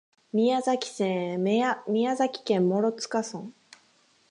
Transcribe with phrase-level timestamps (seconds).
[0.33, 1.43] 宮崎県
[2.67, 3.51] 諸塚村